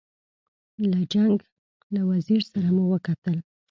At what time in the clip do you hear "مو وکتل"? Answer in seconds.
2.75-3.37